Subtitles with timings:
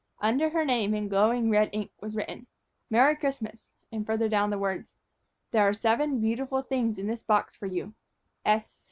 [0.19, 2.47] Under her name, in glowing red ink, was written
[2.89, 4.95] "Merry Christmas," and, farther down, the words:
[5.51, 7.93] "There are seven beautiful things in this box for you.